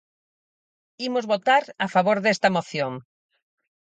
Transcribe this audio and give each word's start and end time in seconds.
Imos 1.07 1.29
votar 1.33 1.63
a 1.85 1.87
favor 1.95 2.17
desta 2.21 2.53
moción. 2.57 2.91